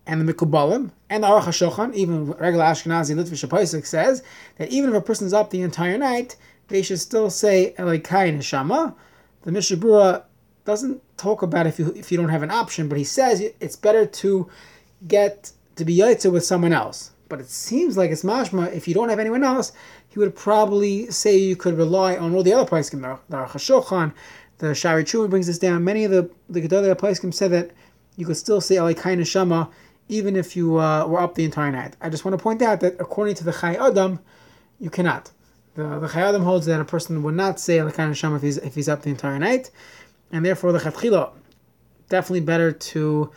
and 0.06 0.26
the 0.26 0.32
Mikubalim 0.32 0.92
and 1.10 1.22
the 1.22 1.26
Aruch 1.26 1.94
even 1.94 2.32
regular 2.32 2.64
Ashkenazi 2.64 3.14
Litvish 3.16 3.48
Pesach 3.48 3.86
says 3.86 4.22
that 4.58 4.70
even 4.70 4.90
if 4.90 4.96
a 4.96 5.00
person's 5.00 5.32
up 5.32 5.50
the 5.50 5.62
entire 5.62 5.98
night, 5.98 6.36
they 6.68 6.82
should 6.82 7.00
still 7.00 7.30
say 7.30 7.74
Elikai 7.78 8.36
Neshama. 8.36 8.94
The 9.42 9.52
Mishnah 9.52 9.76
Berurah 9.76 10.24
doesn't 10.64 11.00
talk 11.16 11.42
about 11.42 11.66
if 11.66 11.78
you 11.78 11.92
if 11.96 12.10
you 12.10 12.18
don't 12.18 12.28
have 12.28 12.42
an 12.42 12.50
option, 12.50 12.88
but 12.88 12.98
he 12.98 13.04
says 13.04 13.40
it's 13.60 13.76
better 13.76 14.04
to 14.04 14.48
get 15.08 15.52
to 15.76 15.84
be 15.84 15.96
yaitza 15.96 16.30
with 16.32 16.44
someone 16.44 16.72
else. 16.72 17.10
But 17.28 17.40
it 17.40 17.48
seems 17.48 17.96
like 17.96 18.10
it's 18.10 18.22
mashma. 18.22 18.72
If 18.72 18.86
you 18.86 18.94
don't 18.94 19.08
have 19.08 19.18
anyone 19.18 19.42
else, 19.42 19.72
he 20.08 20.18
would 20.18 20.36
probably 20.36 21.10
say 21.10 21.36
you 21.36 21.56
could 21.56 21.76
rely 21.76 22.16
on 22.16 22.34
all 22.34 22.42
the 22.42 22.52
other 22.52 22.68
places. 22.68 22.90
The 22.90 23.18
Chashochan, 23.30 24.12
the 24.58 24.74
Shari 24.74 25.04
Chu 25.04 25.26
brings 25.28 25.46
this 25.48 25.58
down. 25.58 25.84
Many 25.84 26.04
of 26.04 26.10
the 26.10 26.30
the 26.48 26.62
Gedolah 26.62 26.96
places 26.96 27.36
said 27.36 27.50
that 27.50 27.72
you 28.16 28.24
could 28.24 28.36
still 28.36 28.60
say 28.60 28.76
Alikai 28.76 29.16
Neshama 29.18 29.70
even 30.08 30.36
if 30.36 30.54
you 30.54 30.78
uh, 30.78 31.04
were 31.04 31.20
up 31.20 31.34
the 31.34 31.44
entire 31.44 31.72
night. 31.72 31.96
I 32.00 32.08
just 32.08 32.24
want 32.24 32.38
to 32.38 32.42
point 32.42 32.62
out 32.62 32.78
that 32.80 32.94
according 33.00 33.34
to 33.36 33.44
the 33.44 33.52
Chai 33.52 33.74
Adam, 33.74 34.20
you 34.78 34.88
cannot. 34.88 35.32
The, 35.74 35.98
the 35.98 36.08
Chai 36.08 36.20
Adam 36.20 36.44
holds 36.44 36.66
that 36.66 36.80
a 36.80 36.84
person 36.84 37.24
would 37.24 37.34
not 37.34 37.58
say 37.58 37.78
Alikai 37.78 38.10
Neshama 38.10 38.36
if 38.36 38.42
he's, 38.42 38.58
if 38.58 38.76
he's 38.76 38.88
up 38.88 39.02
the 39.02 39.10
entire 39.10 39.38
night 39.40 39.72
and 40.32 40.44
therefore 40.44 40.72
the 40.72 40.78
chatchila 40.78 41.32
definitely 42.08 42.40
better 42.40 42.72
to 42.72 43.30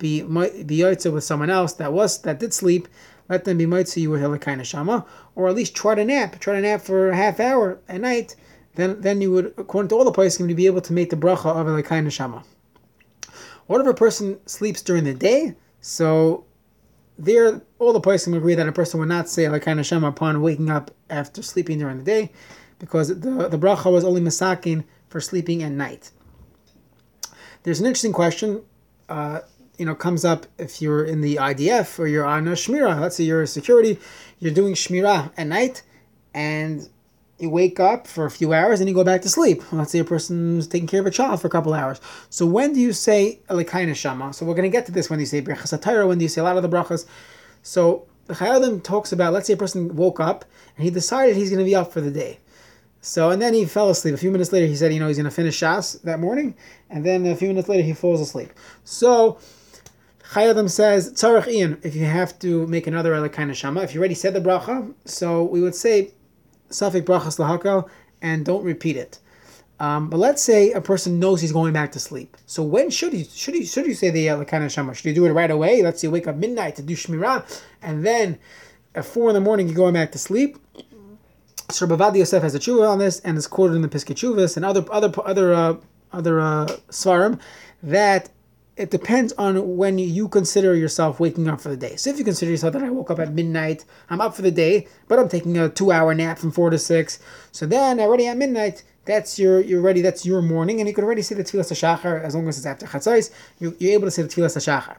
be 0.00 0.22
be 0.22 0.78
yotze 0.78 1.12
with 1.12 1.22
someone 1.22 1.50
else 1.50 1.74
that 1.74 1.92
was 1.92 2.22
that 2.22 2.40
did 2.40 2.52
sleep. 2.52 2.88
Let 3.28 3.44
them 3.44 3.58
be 3.58 3.66
yotze 3.66 3.96
you 3.96 4.10
with 4.10 4.20
Helikai 4.20 4.56
Neshama, 4.58 5.06
or 5.36 5.48
at 5.48 5.54
least 5.54 5.76
try 5.76 5.94
to 5.94 6.04
nap. 6.04 6.40
Try 6.40 6.54
to 6.54 6.60
nap 6.60 6.80
for 6.82 7.10
a 7.10 7.16
half 7.16 7.38
hour 7.38 7.78
at 7.88 8.00
night. 8.00 8.34
Then 8.74 9.00
then 9.00 9.20
you 9.20 9.30
would, 9.30 9.54
according 9.56 9.90
to 9.90 9.94
all 9.94 10.04
the 10.04 10.10
places, 10.10 10.44
to 10.44 10.54
be 10.54 10.66
able 10.66 10.80
to 10.80 10.92
make 10.92 11.10
the 11.10 11.16
bracha 11.16 11.46
of 11.46 11.66
Helikai 11.66 12.04
Neshama. 12.04 12.42
What 13.66 13.80
if 13.80 13.86
a 13.86 13.94
person 13.94 14.40
sleeps 14.46 14.82
during 14.82 15.04
the 15.04 15.14
day? 15.14 15.54
So 15.80 16.44
there, 17.18 17.62
all 17.78 17.92
the 17.92 18.00
places 18.00 18.34
agree 18.34 18.54
that 18.54 18.66
a 18.66 18.72
person 18.72 18.98
would 18.98 19.08
not 19.08 19.28
say 19.28 19.44
Helikai 19.44 19.76
Neshama 19.76 20.08
upon 20.08 20.42
waking 20.42 20.70
up 20.70 20.90
after 21.08 21.42
sleeping 21.42 21.78
during 21.78 21.98
the 21.98 22.04
day, 22.04 22.32
because 22.78 23.08
the 23.08 23.48
the 23.48 23.58
bracha 23.58 23.92
was 23.92 24.04
only 24.04 24.20
masakin 24.20 24.84
for 25.08 25.20
sleeping 25.20 25.62
at 25.62 25.72
night. 25.72 26.10
There's 27.62 27.78
an 27.78 27.86
interesting 27.86 28.12
question, 28.12 28.62
uh, 29.08 29.40
you 29.80 29.86
know, 29.86 29.94
comes 29.94 30.26
up 30.26 30.46
if 30.58 30.82
you're 30.82 31.02
in 31.02 31.22
the 31.22 31.36
IDF 31.36 31.98
or 31.98 32.06
you're 32.06 32.26
on 32.26 32.46
a 32.46 32.52
shmira. 32.52 33.00
Let's 33.00 33.16
say 33.16 33.24
you're 33.24 33.40
a 33.40 33.46
security, 33.46 33.98
you're 34.38 34.52
doing 34.52 34.74
shmira 34.74 35.32
at 35.38 35.46
night, 35.46 35.82
and 36.34 36.86
you 37.38 37.48
wake 37.48 37.80
up 37.80 38.06
for 38.06 38.26
a 38.26 38.30
few 38.30 38.52
hours 38.52 38.80
and 38.80 38.90
you 38.90 38.94
go 38.94 39.04
back 39.04 39.22
to 39.22 39.30
sleep. 39.30 39.62
Let's 39.72 39.90
say 39.90 40.00
a 40.00 40.04
person's 40.04 40.66
taking 40.66 40.86
care 40.86 41.00
of 41.00 41.06
a 41.06 41.10
child 41.10 41.40
for 41.40 41.46
a 41.46 41.50
couple 41.50 41.72
hours. 41.72 41.98
So 42.28 42.44
when 42.44 42.74
do 42.74 42.80
you 42.80 42.92
say 42.92 43.40
Elikai 43.48 43.88
Neshama? 43.88 44.34
So 44.34 44.44
we're 44.44 44.52
going 44.52 44.70
to 44.70 44.76
get 44.76 44.84
to 44.84 44.92
this 44.92 45.08
when 45.08 45.18
you 45.18 45.24
say 45.24 45.40
Brachas 45.40 46.06
when 46.06 46.18
do 46.18 46.24
you 46.24 46.28
say 46.28 46.42
a 46.42 46.44
lot 46.44 46.58
of 46.58 46.62
the 46.62 46.68
brachas. 46.68 47.06
So 47.62 48.06
the 48.26 48.34
Chayei 48.34 48.56
Adam 48.56 48.82
talks 48.82 49.12
about, 49.12 49.32
let's 49.32 49.46
say 49.46 49.54
a 49.54 49.56
person 49.56 49.96
woke 49.96 50.20
up 50.20 50.44
and 50.76 50.84
he 50.84 50.90
decided 50.90 51.36
he's 51.36 51.48
going 51.48 51.60
to 51.60 51.64
be 51.64 51.74
up 51.74 51.90
for 51.90 52.02
the 52.02 52.10
day. 52.10 52.38
So, 53.00 53.30
and 53.30 53.40
then 53.40 53.54
he 53.54 53.64
fell 53.64 53.88
asleep. 53.88 54.12
A 54.12 54.18
few 54.18 54.30
minutes 54.30 54.52
later, 54.52 54.66
he 54.66 54.76
said, 54.76 54.92
you 54.92 55.00
know, 55.00 55.08
he's 55.08 55.16
going 55.16 55.24
to 55.24 55.30
finish 55.30 55.58
Shas 55.58 56.02
that 56.02 56.20
morning. 56.20 56.54
And 56.90 57.02
then 57.06 57.24
a 57.24 57.34
few 57.34 57.48
minutes 57.48 57.66
later, 57.66 57.82
he 57.82 57.94
falls 57.94 58.20
asleep. 58.20 58.52
So, 58.84 59.38
Chayei 60.30 60.50
Adam 60.50 60.68
says, 60.68 61.12
Tzarech 61.12 61.48
Ian, 61.48 61.80
if 61.82 61.96
you 61.96 62.04
have 62.04 62.38
to 62.38 62.66
make 62.68 62.86
another 62.86 63.12
Elikai 63.12 63.46
Neshama, 63.48 63.82
if 63.82 63.94
you 63.94 64.00
already 64.00 64.14
said 64.14 64.34
the 64.34 64.40
bracha, 64.40 64.94
so 65.04 65.42
we 65.42 65.60
would 65.60 65.74
say, 65.74 66.12
Safik 66.68 67.02
Brachas 67.02 67.38
Lahakal, 67.38 67.88
and 68.22 68.44
don't 68.44 68.64
repeat 68.64 68.96
it. 68.96 69.18
Um, 69.80 70.10
but 70.10 70.18
let's 70.18 70.42
say 70.42 70.72
a 70.72 70.80
person 70.80 71.18
knows 71.18 71.40
he's 71.40 71.52
going 71.52 71.72
back 71.72 71.90
to 71.92 71.98
sleep. 71.98 72.36
So 72.46 72.62
when 72.62 72.90
should 72.90 73.14
he 73.14 73.24
should 73.24 73.54
he 73.54 73.64
should 73.64 73.86
you 73.86 73.94
say 73.94 74.10
the 74.10 74.26
Elikai 74.26 74.60
Neshama? 74.60 74.94
Should 74.94 75.06
you 75.06 75.14
do 75.14 75.24
it 75.24 75.32
right 75.32 75.50
away? 75.50 75.82
Let's 75.82 76.00
say 76.00 76.08
wake 76.08 76.28
up 76.28 76.36
midnight 76.36 76.76
to 76.76 76.82
do 76.82 76.94
Shmirah, 76.94 77.62
and 77.80 78.04
then 78.04 78.38
at 78.94 79.06
four 79.06 79.30
in 79.30 79.34
the 79.34 79.40
morning 79.40 79.66
you're 79.66 79.76
going 79.76 79.94
back 79.94 80.12
to 80.12 80.18
sleep 80.18 80.58
so 81.72 81.86
Bavad 81.86 82.16
Yosef 82.16 82.42
has 82.42 82.54
a 82.54 82.58
tshuva 82.58 82.88
on 82.88 82.98
this, 82.98 83.20
and 83.20 83.36
it's 83.36 83.46
quoted 83.46 83.74
in 83.74 83.82
the 83.82 83.88
Piskei 83.88 84.56
and 84.56 84.64
other 84.64 84.84
other 84.90 85.12
other 85.24 85.54
uh, 85.54 85.76
other 86.12 86.40
uh, 86.40 86.66
svarim 86.90 87.40
that 87.82 88.30
it 88.80 88.90
depends 88.90 89.32
on 89.34 89.76
when 89.76 89.98
you 89.98 90.26
consider 90.28 90.74
yourself 90.74 91.20
waking 91.20 91.48
up 91.48 91.60
for 91.60 91.68
the 91.68 91.76
day. 91.76 91.96
So 91.96 92.10
if 92.10 92.18
you 92.18 92.24
consider 92.24 92.50
yourself 92.50 92.72
that 92.72 92.82
I 92.82 92.90
woke 92.90 93.10
up 93.10 93.18
at 93.18 93.32
midnight, 93.32 93.84
I'm 94.08 94.20
up 94.20 94.34
for 94.34 94.42
the 94.42 94.50
day, 94.50 94.88
but 95.06 95.18
I'm 95.18 95.28
taking 95.28 95.58
a 95.58 95.68
two-hour 95.68 96.14
nap 96.14 96.38
from 96.38 96.50
four 96.50 96.70
to 96.70 96.78
six. 96.78 97.18
So 97.52 97.66
then 97.66 98.00
already 98.00 98.26
at 98.26 98.38
midnight, 98.38 98.82
that's 99.04 99.38
your 99.38 99.60
you're 99.60 99.80
ready. 99.82 100.00
That's 100.00 100.24
your 100.24 100.40
morning, 100.40 100.80
and 100.80 100.88
you 100.88 100.94
can 100.94 101.04
already 101.04 101.22
say 101.22 101.34
the 101.34 101.44
tefillas 101.44 101.70
hashachar 101.70 102.22
as 102.22 102.34
long 102.34 102.48
as 102.48 102.56
it's 102.56 102.66
after 102.66 102.86
chatzais. 102.86 103.30
You, 103.58 103.76
you're 103.78 103.92
able 103.92 104.06
to 104.06 104.10
say 104.10 104.22
the 104.22 104.28
tefillas 104.28 104.56
hashachar, 104.56 104.96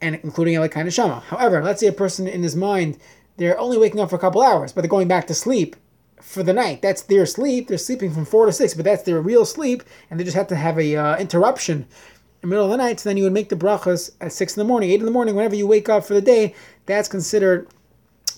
and 0.00 0.16
including 0.22 0.58
like 0.60 0.72
kind 0.72 0.86
of 0.86 0.94
shama. 0.94 1.20
However, 1.20 1.62
let's 1.62 1.80
say 1.80 1.86
a 1.86 1.92
person 1.92 2.26
in 2.26 2.42
his 2.42 2.56
mind 2.56 2.98
they're 3.38 3.58
only 3.58 3.78
waking 3.78 4.00
up 4.00 4.10
for 4.10 4.16
a 4.16 4.18
couple 4.18 4.42
hours, 4.42 4.72
but 4.72 4.82
they're 4.82 4.88
going 4.90 5.08
back 5.08 5.26
to 5.28 5.34
sleep 5.34 5.76
for 6.20 6.42
the 6.42 6.52
night. 6.52 6.82
That's 6.82 7.02
their 7.02 7.24
sleep. 7.24 7.68
They're 7.68 7.78
sleeping 7.78 8.12
from 8.12 8.24
four 8.24 8.46
to 8.46 8.52
six, 8.52 8.74
but 8.74 8.84
that's 8.84 9.04
their 9.04 9.20
real 9.20 9.44
sleep, 9.44 9.82
and 10.10 10.18
they 10.18 10.24
just 10.24 10.36
have 10.36 10.48
to 10.48 10.56
have 10.56 10.78
a 10.78 10.96
uh, 10.96 11.16
interruption 11.18 11.86
in 12.42 12.48
the 12.48 12.54
middle 12.54 12.64
of 12.64 12.70
the 12.70 12.76
night. 12.76 13.00
So 13.00 13.08
then 13.08 13.16
you 13.16 13.24
would 13.24 13.32
make 13.32 13.48
the 13.48 13.56
brachas 13.56 14.10
at 14.20 14.32
six 14.32 14.56
in 14.56 14.60
the 14.60 14.68
morning, 14.68 14.90
eight 14.90 15.00
in 15.00 15.06
the 15.06 15.12
morning, 15.12 15.34
whenever 15.34 15.56
you 15.56 15.66
wake 15.66 15.88
up 15.88 16.04
for 16.04 16.14
the 16.14 16.20
day. 16.20 16.54
That's 16.86 17.08
considered 17.08 17.68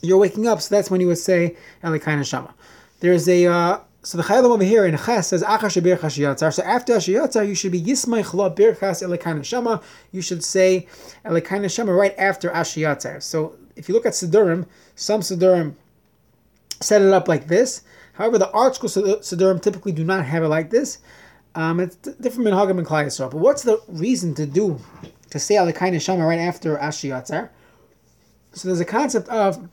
you're 0.03 0.19
waking 0.19 0.47
up. 0.47 0.61
So 0.61 0.75
that's 0.75 0.91
when 0.91 1.01
you 1.01 1.07
would 1.09 1.19
say 1.19 1.57
Elikai 1.85 2.19
Neshama. 2.19 2.53
There's 3.01 3.29
a 3.29 3.47
uh, 3.47 3.81
so 4.03 4.17
the 4.17 4.25
Chayei 4.25 4.39
Adam 4.39 4.53
over 4.53 4.65
here 4.65 4.87
in 4.87 4.97
Ches 4.97 5.29
says 5.29 5.43
Achar 5.43 5.69
Shebir 5.69 5.99
Chashiyatzar. 5.99 6.55
So 6.55 6.63
after 6.63 6.95
Hashiyatzar, 6.95 7.47
you 7.47 7.55
should 7.55 7.73
be 7.73 7.83
Yismay 7.83 8.25
Chla 8.25 8.55
Birchas 8.57 9.03
Elikai 9.07 9.39
Neshama. 9.39 9.83
You 10.11 10.23
should 10.23 10.43
say 10.43 10.87
Elikai 11.25 11.61
Neshama 11.61 11.97
right 11.97 12.15
after 12.17 12.49
Hashiyatzar. 12.51 13.23
So 13.23 13.57
if 13.77 13.89
you 13.89 13.95
look 13.95 14.07
at 14.07 14.15
Sidurim, 14.15 14.67
some 14.95 15.21
Sidurim 15.21 15.75
set 16.81 17.03
it 17.03 17.13
up 17.13 17.29
like 17.29 17.49
this. 17.49 17.83
However, 18.15 18.39
the 18.39 18.49
ArtScroll 18.49 19.19
Sidurim 19.21 19.61
typically 19.61 19.93
do 19.93 20.05
not 20.05 20.25
have 20.25 20.43
it 20.43 20.49
like 20.49 20.71
this. 20.71 20.99
Um, 21.55 21.81
it's 21.81 21.97
different 21.97 22.49
in 22.49 22.55
Hagam 22.55 22.79
and 22.79 22.87
Klai 22.87 23.31
But 23.31 23.39
what's 23.39 23.63
the 23.63 23.81
reason 23.89 24.35
to 24.35 24.47
do 24.47 24.81
to 25.31 25.39
say 25.39 25.57
Elikai 25.57 25.93
Neshama 25.93 26.27
right 26.27 26.39
after 26.39 26.77
Hashiyatzar? 26.77 27.49
So 28.53 28.69
there's 28.69 28.81
a 28.81 28.85
concept 28.85 29.29
of 29.29 29.69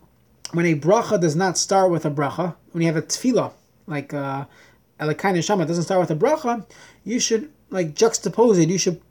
when 0.51 0.65
a 0.65 0.75
bracha 0.75 1.19
does 1.19 1.35
not 1.35 1.57
start 1.57 1.91
with 1.91 2.05
a 2.05 2.11
bracha, 2.11 2.55
when 2.71 2.81
you 2.81 2.87
have 2.87 2.95
a 2.95 3.01
tefillah, 3.01 3.51
like 3.85 4.13
uh, 4.13 4.45
Elikai 4.99 5.35
Neshama 5.35 5.67
doesn't 5.67 5.83
start 5.83 5.99
with 5.99 6.11
a 6.11 6.15
bracha, 6.15 6.65
you 7.03 7.19
should 7.19 7.51
like 7.69 7.93
juxtapose 7.93 8.61
it. 8.61 8.69
You 8.69 8.77
should 8.77 9.01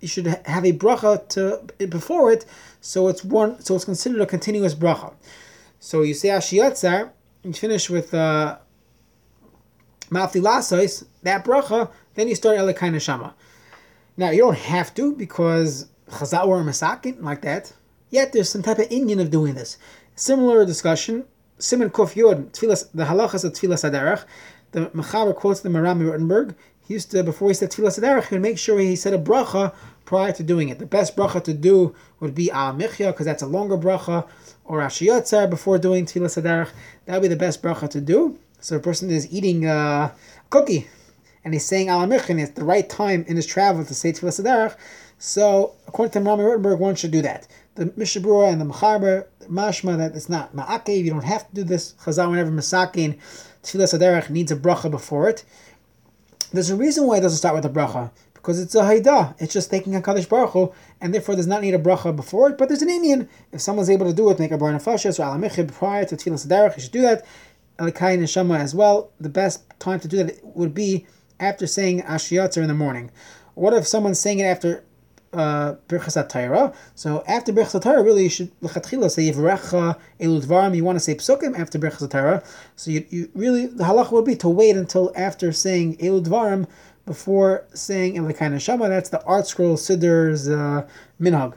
you 0.00 0.08
should 0.08 0.26
have 0.26 0.64
a 0.64 0.72
bracha 0.72 1.28
to 1.28 1.86
before 1.86 2.30
it, 2.32 2.44
so 2.80 3.08
it's 3.08 3.24
one, 3.24 3.60
so 3.60 3.74
it's 3.74 3.84
considered 3.84 4.20
a 4.20 4.26
continuous 4.26 4.74
bracha. 4.74 5.14
So 5.80 6.02
you 6.02 6.14
say 6.14 6.28
Ashiyatzar, 6.28 7.10
you 7.42 7.52
finish 7.54 7.88
with 7.88 8.12
uh, 8.12 8.58
Lasois, 10.10 11.04
that 11.22 11.44
bracha, 11.44 11.90
then 12.14 12.28
you 12.28 12.34
start 12.34 12.58
Elikai 12.58 12.90
Neshama. 12.90 13.34
Now 14.16 14.30
you 14.30 14.38
don't 14.38 14.58
have 14.58 14.94
to 14.94 15.14
because 15.14 15.86
Chazal 16.08 16.46
or 16.46 16.62
Masakin 16.62 17.22
like 17.22 17.42
that. 17.42 17.72
Yet 18.10 18.32
there's 18.32 18.48
some 18.48 18.62
type 18.62 18.78
of 18.78 18.86
Indian 18.90 19.20
of 19.20 19.30
doing 19.30 19.54
this. 19.54 19.78
Similar 20.14 20.64
discussion. 20.64 21.24
Simon 21.58 21.90
Kuf 21.90 22.14
Yod, 22.14 22.52
the 22.52 23.04
halachas 23.04 23.44
of 23.44 23.52
Tfilas 23.52 23.88
Aderech. 23.88 24.24
The 24.72 24.86
Mechaber 24.86 25.34
quotes 25.34 25.60
the 25.60 25.68
Maharam 25.68 26.00
Rothenburg. 26.00 26.54
He 26.86 26.94
used 26.94 27.10
to, 27.12 27.22
before 27.22 27.48
he 27.48 27.54
said 27.54 27.70
Tfilas 27.70 27.98
Aderech, 27.98 28.28
he 28.28 28.34
would 28.34 28.42
make 28.42 28.58
sure 28.58 28.78
he 28.78 28.96
said 28.96 29.14
a 29.14 29.18
bracha 29.18 29.74
prior 30.04 30.32
to 30.32 30.42
doing 30.42 30.68
it. 30.68 30.78
The 30.78 30.86
best 30.86 31.16
bracha 31.16 31.42
to 31.44 31.54
do 31.54 31.94
would 32.20 32.34
be 32.34 32.50
Al 32.50 32.74
Michya, 32.74 33.12
because 33.12 33.26
that's 33.26 33.42
a 33.42 33.46
longer 33.46 33.78
bracha, 33.78 34.28
or 34.64 34.80
Ashiyatzar 34.80 35.48
before 35.48 35.78
doing 35.78 36.04
Tfilas 36.04 36.40
Aderech. 36.40 36.70
That 37.06 37.14
would 37.14 37.22
be 37.22 37.28
the 37.28 37.36
best 37.36 37.62
bracha 37.62 37.88
to 37.90 38.00
do. 38.00 38.38
So 38.60 38.76
a 38.76 38.80
person 38.80 39.10
is 39.10 39.32
eating 39.32 39.66
uh, 39.66 40.12
a 40.12 40.48
cookie, 40.50 40.88
and 41.44 41.52
he's 41.54 41.64
saying 41.64 41.88
Al 41.88 42.06
Michya, 42.06 42.30
and 42.30 42.40
it's 42.40 42.52
the 42.52 42.64
right 42.64 42.88
time 42.88 43.24
in 43.28 43.36
his 43.36 43.46
travel 43.46 43.84
to 43.84 43.94
say 43.94 44.12
Tfilas 44.12 44.42
Aderech. 44.42 44.76
So, 45.18 45.74
according 45.86 46.12
to 46.12 46.20
Rami 46.20 46.44
Rothenburg, 46.44 46.78
one 46.78 46.94
should 46.94 47.10
do 47.10 47.22
that. 47.22 47.46
The 47.76 47.92
Mishnah 47.96 48.22
Berurah 48.22 48.52
and 48.52 48.60
the 48.60 48.64
Mechaber, 48.64 49.26
mashma 49.48 49.96
that 49.98 50.14
it's 50.14 50.28
not 50.28 50.54
ma'akev, 50.54 51.04
you 51.04 51.10
don't 51.10 51.24
have 51.24 51.48
to 51.48 51.54
do 51.54 51.64
this. 51.64 51.94
Chazal, 52.04 52.30
whenever 52.30 52.50
masakin, 52.50 53.18
tefillah 53.62 53.98
saderech 53.98 54.30
needs 54.30 54.52
a 54.52 54.56
bracha 54.56 54.90
before 54.90 55.28
it. 55.28 55.44
There's 56.52 56.70
a 56.70 56.76
reason 56.76 57.06
why 57.06 57.18
it 57.18 57.20
doesn't 57.20 57.38
start 57.38 57.54
with 57.54 57.64
a 57.64 57.68
bracha, 57.68 58.10
because 58.32 58.60
it's 58.60 58.74
a 58.74 58.84
haida. 58.84 59.34
It's 59.38 59.52
just 59.52 59.70
taking 59.70 59.94
a 59.96 60.02
Kaddish 60.02 60.26
Baruch 60.26 60.50
Hu, 60.50 60.72
and 61.00 61.12
therefore 61.12 61.36
does 61.36 61.46
not 61.46 61.62
need 61.62 61.74
a 61.74 61.78
bracha 61.78 62.14
before 62.14 62.50
it, 62.50 62.58
but 62.58 62.68
there's 62.68 62.82
an 62.82 62.90
Indian. 62.90 63.28
If 63.52 63.60
someone's 63.60 63.90
able 63.90 64.06
to 64.06 64.12
do 64.12 64.30
it, 64.30 64.38
make 64.38 64.52
a 64.52 64.58
bar 64.58 64.72
nefashas 64.72 65.18
or 65.18 65.24
alamichib 65.24 65.72
prior 65.72 66.04
to 66.04 66.16
tefillah 66.16 66.46
saderech, 66.46 66.76
you 66.76 66.82
should 66.82 66.92
do 66.92 67.02
that. 67.02 67.24
Elikai 67.78 68.16
Neshama 68.18 68.58
as 68.58 68.72
well. 68.72 69.10
The 69.18 69.28
best 69.28 69.64
time 69.80 69.98
to 70.00 70.08
do 70.08 70.22
that 70.22 70.44
would 70.44 70.74
be 70.74 71.06
after 71.40 71.66
saying 71.66 72.02
Ashiyatzer 72.02 72.62
in 72.62 72.68
the 72.68 72.74
morning. 72.74 73.10
What 73.54 73.74
if 73.74 73.86
someone's 73.86 74.18
saying 74.18 74.40
it 74.40 74.44
after 74.44 74.84
uh, 75.34 75.74
Birchas. 75.88 76.74
So 76.94 77.24
after 77.26 77.52
Birchas 77.52 77.80
HaTorah, 77.80 78.04
really 78.04 78.24
you 78.24 78.28
should 78.28 78.60
lechatchila 78.60 79.10
say 79.10 79.30
Yivrecha 79.30 79.98
Eludvarim. 80.20 80.76
You 80.76 80.84
want 80.84 80.96
to 80.96 81.00
say 81.00 81.14
Psukim 81.14 81.58
after 81.58 81.78
Birchas 81.78 82.08
HaTorah. 82.08 82.46
So 82.76 82.90
you, 82.90 83.04
you 83.10 83.30
really 83.34 83.66
the 83.66 83.84
halacha 83.84 84.12
would 84.12 84.24
be 84.24 84.36
to 84.36 84.48
wait 84.48 84.76
until 84.76 85.12
after 85.16 85.52
saying 85.52 85.96
Eludvarim 85.98 86.68
before 87.06 87.66
saying 87.74 88.14
Elikai 88.14 88.50
Neshama. 88.50 88.88
That's 88.88 89.10
the 89.10 89.18
ArtScroll 89.26 89.76
Sidur's 89.76 90.48
uh, 90.48 90.86
minhag. 91.20 91.54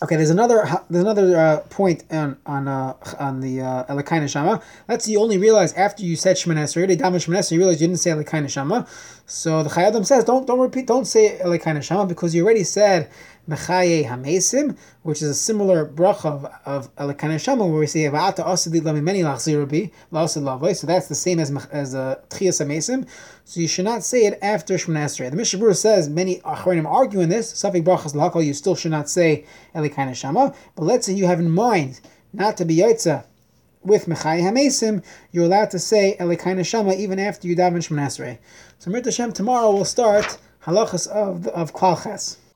Okay, 0.00 0.14
there's 0.14 0.30
another 0.30 0.64
there's 0.88 1.02
another 1.02 1.36
uh, 1.36 1.60
point 1.70 2.04
on 2.12 2.36
on 2.46 2.68
uh, 2.68 2.94
on 3.18 3.40
the 3.40 3.60
uh, 3.60 3.84
Elikai 3.86 4.22
Neshama. 4.22 4.62
That's 4.86 5.08
you 5.08 5.20
only 5.20 5.38
realize 5.38 5.72
after 5.72 6.04
you 6.04 6.14
said 6.14 6.36
Shemoneh 6.36 6.62
Esrei, 6.62 6.76
already 6.76 6.94
Dama 6.94 7.16
Shemoneh 7.16 7.50
you 7.50 7.58
realize 7.58 7.80
you 7.80 7.88
didn't 7.88 7.98
say 7.98 8.10
Elikai 8.10 8.44
Neshama. 8.44 8.86
So 9.26 9.64
the 9.64 9.70
Chayei 9.70 9.88
Adam 9.88 10.04
says 10.04 10.22
don't 10.22 10.46
don't 10.46 10.60
repeat 10.60 10.86
don't 10.86 11.04
say 11.04 11.40
Elikai 11.42 11.76
Neshama 11.76 12.06
because 12.06 12.32
you 12.32 12.44
already 12.44 12.62
said 12.62 13.10
Mechaye 13.48 14.06
Hamesim, 14.06 14.76
which 15.02 15.22
is 15.22 15.30
a 15.30 15.34
similar 15.34 15.86
bracha 15.86 16.52
of, 16.66 16.90
of 16.98 17.40
Shama, 17.40 17.66
where 17.66 17.80
we 17.80 17.86
say 17.86 18.00
Va'ata 18.00 18.44
Asadi 18.44 18.80
Lamimeni 18.80 19.22
Lachzirabi 19.22 19.90
La'asad 20.12 20.42
Lavoi. 20.42 20.76
So 20.76 20.86
that's 20.86 21.08
the 21.08 21.14
same 21.14 21.38
as 21.40 21.50
as 21.68 21.94
a 21.94 22.00
uh, 22.00 22.14
Tchias 22.28 22.64
Hamesim. 22.64 23.08
So 23.44 23.60
you 23.60 23.68
should 23.68 23.86
not 23.86 24.04
say 24.04 24.26
it 24.26 24.38
after 24.42 24.74
Shemoneh 24.74 25.06
Esrei. 25.06 25.30
The 25.30 25.36
Mishnah 25.36 25.60
Berurah 25.60 25.76
says 25.76 26.10
many 26.10 26.40
Achronim 26.40 26.86
argue 26.86 27.20
in 27.20 27.30
this. 27.30 27.52
Safik 27.52 27.84
brachas 27.84 28.14
lahakal, 28.14 28.44
you 28.44 28.52
still 28.52 28.74
should 28.74 28.90
not 28.90 29.08
say 29.08 29.46
Elikai 29.74 29.94
Neshama. 29.94 30.54
But 30.76 30.84
let's 30.84 31.06
say 31.06 31.14
you 31.14 31.26
have 31.26 31.40
in 31.40 31.50
mind 31.50 32.00
not 32.34 32.58
to 32.58 32.66
be 32.66 32.76
Yaitza 32.76 33.24
with 33.82 34.06
Mechai 34.06 34.42
Hamesim, 34.42 35.02
you're 35.32 35.44
allowed 35.44 35.70
to 35.70 35.78
say 35.78 36.16
Elikai 36.20 36.54
Neshama 36.54 36.94
even 36.96 37.18
after 37.18 37.48
you 37.48 37.56
daven 37.56 37.78
Esrei. 37.78 38.38
So 38.78 38.90
Mir 38.90 39.02
Hashem, 39.02 39.32
tomorrow 39.32 39.70
we'll 39.72 39.86
start 39.86 40.36
halachas 40.64 41.06
of 41.08 41.46
of 41.48 41.72
Kvalches. 41.72 42.38